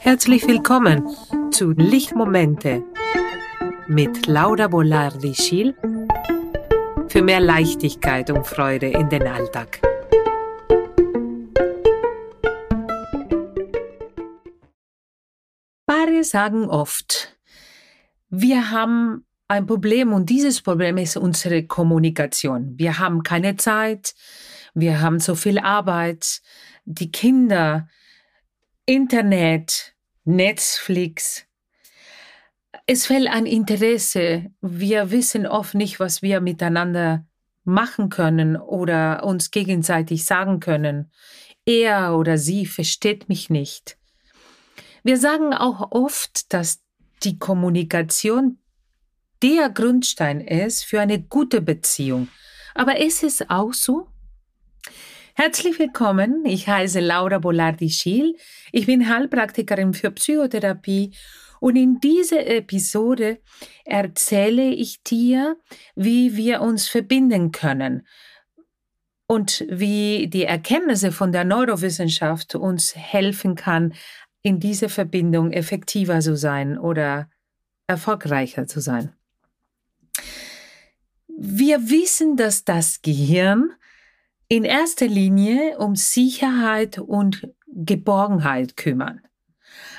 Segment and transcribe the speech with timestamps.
[0.00, 1.08] Herzlich willkommen
[1.50, 2.84] zu Lichtmomente
[3.88, 5.74] mit Laura Bolardi-Schiel
[7.08, 9.80] für mehr Leichtigkeit und Freude in den Alltag.
[15.86, 17.36] Paare sagen oft,
[18.28, 22.74] wir haben ein Problem und dieses Problem ist unsere Kommunikation.
[22.76, 24.14] Wir haben keine Zeit,
[24.74, 26.40] wir haben so viel Arbeit,
[26.84, 27.88] die Kinder,
[28.88, 31.44] Internet, Netflix.
[32.86, 34.52] Es fällt an Interesse.
[34.60, 37.26] Wir wissen oft nicht, was wir miteinander
[37.64, 41.10] machen können oder uns gegenseitig sagen können.
[41.64, 43.98] Er oder sie versteht mich nicht.
[45.02, 46.80] Wir sagen auch oft, dass
[47.24, 48.60] die Kommunikation
[49.42, 52.28] der Grundstein ist für eine gute Beziehung.
[52.72, 54.06] Aber ist es auch so?
[55.38, 56.46] Herzlich willkommen.
[56.46, 58.36] Ich heiße Laura Bolardi-Schiel.
[58.72, 61.14] Ich bin Heilpraktikerin für Psychotherapie
[61.60, 63.42] und in dieser Episode
[63.84, 65.58] erzähle ich dir,
[65.94, 68.06] wie wir uns verbinden können
[69.26, 73.92] und wie die Erkenntnisse von der Neurowissenschaft uns helfen kann,
[74.40, 77.28] in dieser Verbindung effektiver zu sein oder
[77.86, 79.12] erfolgreicher zu sein.
[81.28, 83.74] Wir wissen, dass das Gehirn
[84.48, 89.20] in erster Linie um Sicherheit und Geborgenheit kümmern.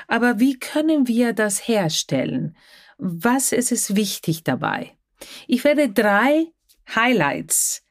[0.08, 2.56] Aber wie können wir das herstellen?
[2.98, 4.98] Was ist es wichtig dabei?
[5.48, 6.48] Ich werde drei
[6.95, 7.84] Highlights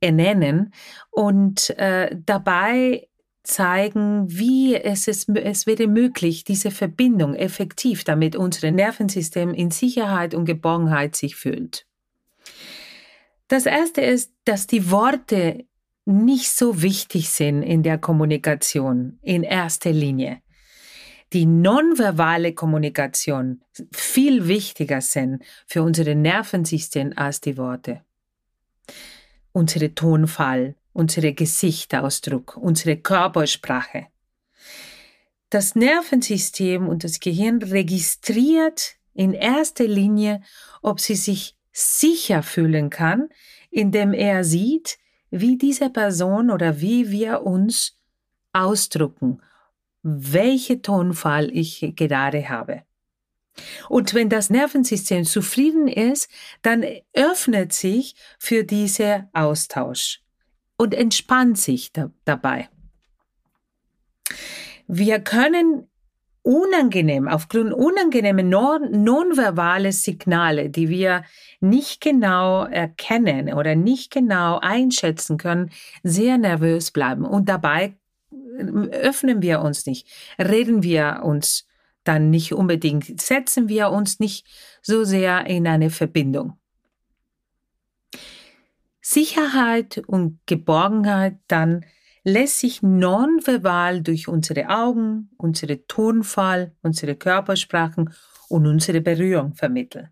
[0.00, 0.72] ernennen
[1.10, 3.08] und äh, dabei
[3.42, 10.34] zeigen, wie es, ist, es wäre möglich, diese Verbindung effektiv, damit unser Nervensystem in Sicherheit
[10.34, 11.86] und Geborgenheit sich fühlt.
[13.48, 15.66] Das erste ist, dass die Worte
[16.10, 20.42] nicht so wichtig sind in der Kommunikation in erster Linie.
[21.32, 28.02] Die nonverbale Kommunikation viel wichtiger sind für unser Nervensystem als die Worte.
[29.52, 34.08] Unsere Tonfall, unsere Gesichtsausdruck, unsere Körpersprache.
[35.50, 40.42] Das Nervensystem und das Gehirn registriert in erster Linie,
[40.82, 43.28] ob sie sich sicher fühlen kann,
[43.70, 44.98] indem er sieht,
[45.30, 47.98] wie diese Person oder wie wir uns
[48.52, 49.40] ausdrucken,
[50.02, 52.82] welche Tonfall ich gerade habe.
[53.88, 56.30] Und wenn das Nervensystem zufrieden ist,
[56.62, 60.22] dann öffnet sich für diesen Austausch
[60.76, 62.68] und entspannt sich da, dabei.
[64.86, 65.89] Wir können
[66.42, 71.24] unangenehm, aufgrund unangenehmer non nonverbale Signale, die wir
[71.60, 75.70] nicht genau erkennen oder nicht genau einschätzen können,
[76.02, 77.24] sehr nervös bleiben.
[77.24, 77.96] Und dabei
[78.32, 80.08] äh, öffnen wir uns nicht,
[80.38, 81.66] reden wir uns
[82.04, 84.46] dann nicht unbedingt, setzen wir uns nicht
[84.82, 86.54] so sehr in eine Verbindung.
[89.02, 91.84] Sicherheit und Geborgenheit dann
[92.24, 98.12] lässt sich nonverbal durch unsere Augen, unsere Tonfall, unsere Körpersprachen
[98.48, 100.08] und unsere Berührung vermitteln.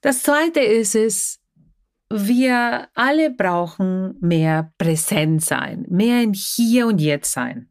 [0.00, 1.40] Das zweite ist es,
[2.08, 7.70] wir alle brauchen mehr Präsenz sein, mehr in Hier und Jetzt sein.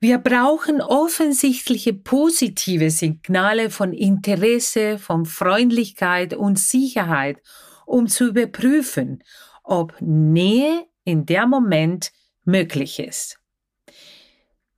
[0.00, 7.40] Wir brauchen offensichtliche positive Signale von Interesse, von Freundlichkeit und Sicherheit,
[7.86, 9.22] um zu überprüfen,
[9.64, 12.12] ob Nähe in der Moment
[12.44, 13.40] möglich ist.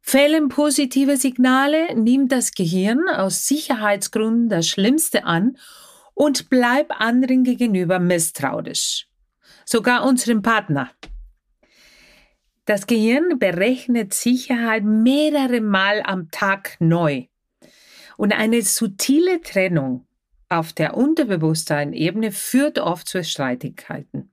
[0.01, 5.59] Fehlen positive Signale, nimmt das Gehirn aus Sicherheitsgründen das Schlimmste an
[6.15, 9.09] und bleibt anderen gegenüber misstrauisch.
[9.65, 10.91] Sogar unserem Partner.
[12.67, 17.27] Das Gehirn berechnet Sicherheit mehrere Mal am Tag neu.
[18.17, 20.07] Und eine subtile Trennung
[20.49, 24.33] auf der Unterbewusstseinebene führt oft zu Streitigkeiten.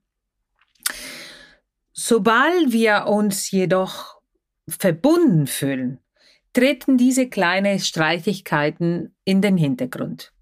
[1.96, 4.20] Sobald wir uns jedoch
[4.68, 6.00] verbunden fühlen,
[6.52, 10.32] treten diese kleinen Streitigkeiten in den Hintergrund.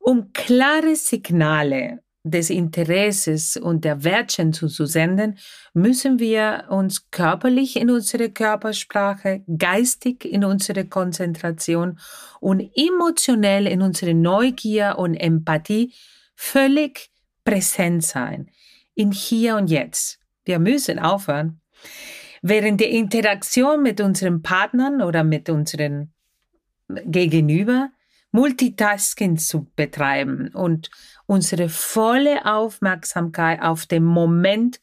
[0.00, 5.38] Um klare Signale des Interesses und der Wertschätzung zu senden,
[5.72, 12.00] müssen wir uns körperlich in unsere Körpersprache, geistig in unsere Konzentration
[12.40, 15.92] und emotionell in unsere Neugier und Empathie
[16.34, 17.10] völlig
[17.44, 18.50] präsent sein,
[18.96, 20.23] in Hier und Jetzt.
[20.44, 21.60] Wir müssen aufhören,
[22.42, 26.12] während der Interaktion mit unseren Partnern oder mit unseren
[26.88, 27.90] Gegenüber
[28.32, 30.90] Multitasking zu betreiben und
[31.26, 34.80] unsere volle Aufmerksamkeit auf den Moment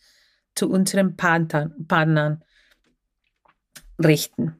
[0.55, 2.43] zu unseren Partnern
[3.99, 4.55] richten.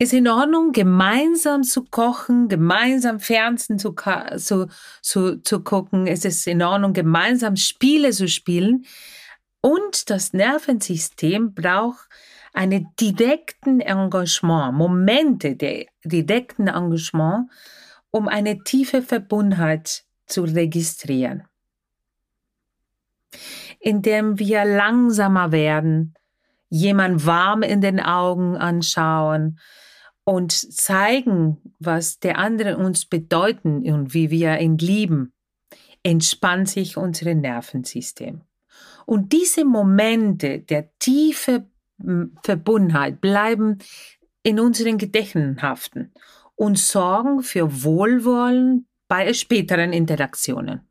[0.00, 3.94] Ist in Ordnung, gemeinsam zu kochen, gemeinsam Fernsehen zu,
[4.38, 4.66] zu,
[5.02, 6.06] zu, zu gucken.
[6.06, 8.86] Es ist in Ordnung, gemeinsam Spiele zu spielen.
[9.60, 12.08] Und das Nervensystem braucht
[12.54, 17.50] einen direkten Engagement, Momente der direkten Engagement,
[18.10, 21.42] um eine tiefe Verbundenheit zu registrieren.
[23.80, 26.14] Indem wir langsamer werden,
[26.70, 29.58] jemand warm in den Augen anschauen
[30.30, 35.32] und zeigen, was der andere uns bedeuten und wie wir ihn lieben,
[36.04, 38.42] entspannt sich unser Nervensystem.
[39.06, 41.66] Und diese Momente der tiefe
[42.44, 43.78] Verbundenheit bleiben
[44.44, 46.12] in unseren Gedächtnissen haften
[46.54, 50.88] und sorgen für Wohlwollen bei späteren Interaktionen.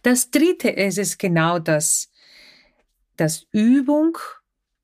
[0.00, 2.10] Das dritte ist es genau das,
[3.18, 4.16] dass Übung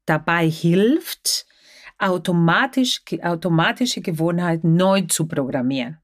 [0.04, 1.46] dabei hilft,
[1.99, 5.99] automatisch, automatische Gewohnheiten neu zu programmieren.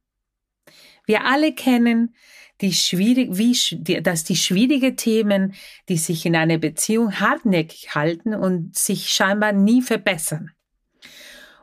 [1.07, 2.15] Wir alle kennen
[2.61, 5.55] die schwierig, wie, dass die schwierigen Themen,
[5.89, 10.51] die sich in einer Beziehung hartnäckig halten und sich scheinbar nie verbessern.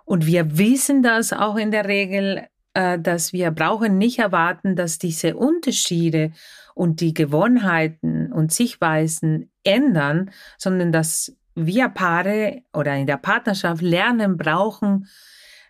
[0.06, 4.98] Und wir wissen das auch in der Regel, äh, dass wir brauchen nicht erwarten, dass
[4.98, 6.32] diese Unterschiede
[6.74, 14.38] und die Gewohnheiten und Sichtweisen ändern, sondern dass wir Paare oder in der Partnerschaft lernen
[14.38, 15.08] brauchen,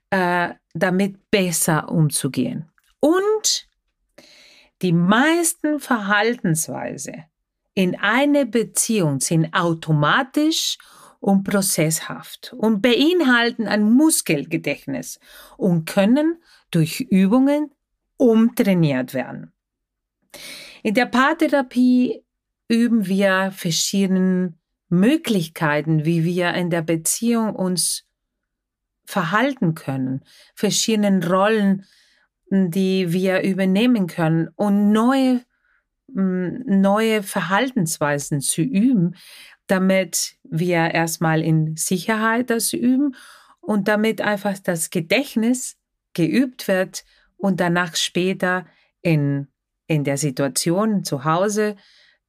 [0.09, 2.69] äh, damit besser umzugehen.
[2.99, 3.67] Und
[4.81, 7.25] die meisten Verhaltensweise
[7.73, 10.77] in einer Beziehung sind automatisch
[11.19, 15.19] und prozesshaft und beinhalten ein Muskelgedächtnis
[15.57, 17.71] und können durch Übungen
[18.17, 19.53] umtrainiert werden.
[20.83, 22.23] In der Paartherapie
[22.67, 24.56] üben wir verschiedene
[24.89, 28.05] Möglichkeiten, wie wir in der Beziehung uns
[29.05, 30.21] verhalten können,
[30.55, 31.85] verschiedene Rollen,
[32.49, 35.41] die wir übernehmen können und neue,
[36.07, 39.15] neue Verhaltensweisen zu üben,
[39.67, 43.15] damit wir erstmal in Sicherheit das üben
[43.59, 45.77] und damit einfach das Gedächtnis
[46.13, 47.03] geübt wird
[47.35, 48.65] und danach später
[49.01, 49.47] in,
[49.87, 51.75] in der Situation zu Hause,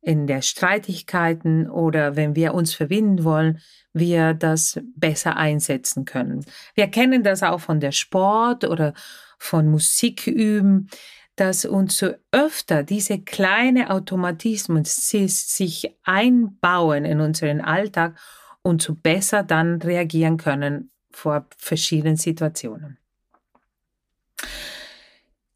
[0.08, 3.60] in der Streitigkeiten oder wenn wir uns verbinden wollen,
[3.92, 6.46] wir das besser einsetzen können.
[6.74, 8.94] Wir kennen das auch von der Sport oder
[9.38, 10.88] von Musik üben,
[11.36, 18.18] dass uns so öfter diese kleine Automatismen sich einbauen in unseren Alltag
[18.62, 22.96] und so besser dann reagieren können vor verschiedenen Situationen.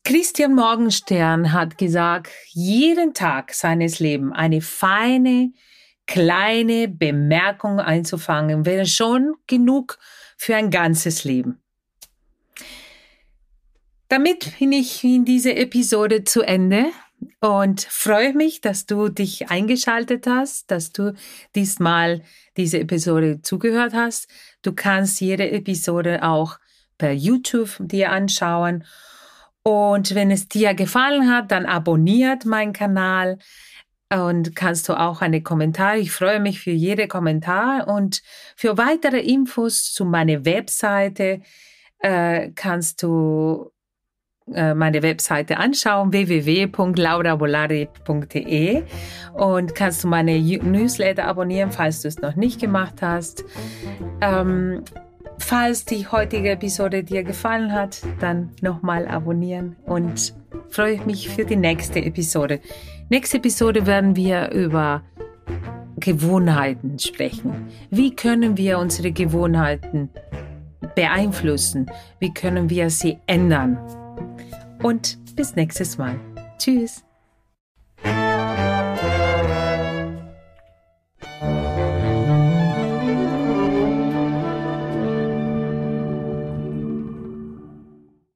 [0.04, 5.52] Christian Morgenstern hat gesagt, jeden Tag seines Lebens eine feine,
[6.06, 9.98] kleine Bemerkung einzufangen, wäre schon genug
[10.36, 11.62] für ein ganzes Leben.
[14.08, 16.86] Damit bin ich in diese Episode zu Ende
[17.40, 21.14] und freue mich, dass du dich eingeschaltet hast, dass du
[21.54, 22.22] diesmal
[22.56, 24.28] diese Episode zugehört hast.
[24.62, 26.58] Du kannst jede Episode auch
[26.98, 28.84] per YouTube dir anschauen.
[29.64, 33.38] Und wenn es dir gefallen hat, dann abonniert meinen Kanal
[34.12, 35.96] und kannst du auch eine Kommentar.
[35.96, 38.22] Ich freue mich für jede Kommentar und
[38.56, 41.40] für weitere Infos zu meiner Webseite
[42.00, 43.70] äh, kannst du
[44.52, 48.82] äh, meine Webseite anschauen, www.laurabolari.de
[49.34, 53.44] und kannst du meine Newsletter abonnieren, falls du es noch nicht gemacht hast.
[54.20, 54.84] Ähm,
[55.52, 60.34] falls die heutige Episode dir gefallen hat, dann nochmal abonnieren und
[60.70, 62.60] freue mich für die nächste Episode.
[63.10, 65.02] Nächste Episode werden wir über
[65.96, 67.68] Gewohnheiten sprechen.
[67.90, 70.08] Wie können wir unsere Gewohnheiten
[70.94, 71.90] beeinflussen?
[72.18, 73.76] Wie können wir sie ändern?
[74.82, 76.18] und bis nächstes Mal.
[76.58, 77.04] Tschüss.